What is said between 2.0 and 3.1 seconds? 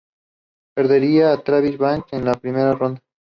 en la primera ronda.